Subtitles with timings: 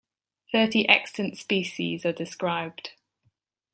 [0.51, 2.93] Thirty extant species are described.